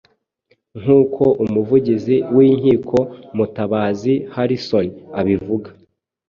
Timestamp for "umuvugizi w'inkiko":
1.43-2.97